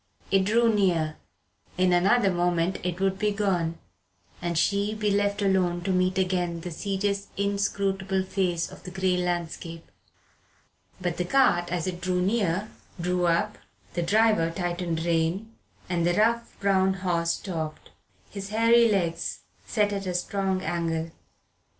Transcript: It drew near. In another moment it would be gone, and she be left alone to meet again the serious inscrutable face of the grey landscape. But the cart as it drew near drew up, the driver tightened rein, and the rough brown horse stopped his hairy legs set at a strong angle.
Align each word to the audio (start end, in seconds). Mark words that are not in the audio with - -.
It 0.31 0.45
drew 0.45 0.73
near. 0.73 1.17
In 1.77 1.93
another 1.93 2.31
moment 2.31 2.79
it 2.83 2.99
would 2.99 3.19
be 3.19 3.29
gone, 3.31 3.77
and 4.41 4.57
she 4.57 4.95
be 4.95 5.11
left 5.11 5.43
alone 5.43 5.83
to 5.83 5.91
meet 5.91 6.17
again 6.17 6.61
the 6.61 6.71
serious 6.71 7.27
inscrutable 7.37 8.23
face 8.23 8.67
of 8.71 8.81
the 8.81 8.89
grey 8.89 9.15
landscape. 9.17 9.91
But 10.99 11.17
the 11.17 11.25
cart 11.25 11.71
as 11.71 11.85
it 11.85 12.01
drew 12.01 12.19
near 12.19 12.69
drew 12.99 13.27
up, 13.27 13.59
the 13.93 14.01
driver 14.01 14.49
tightened 14.49 15.03
rein, 15.05 15.55
and 15.87 16.03
the 16.03 16.15
rough 16.15 16.59
brown 16.59 16.95
horse 17.05 17.33
stopped 17.33 17.91
his 18.31 18.49
hairy 18.49 18.89
legs 18.89 19.41
set 19.67 19.93
at 19.93 20.07
a 20.07 20.15
strong 20.15 20.63
angle. 20.63 21.11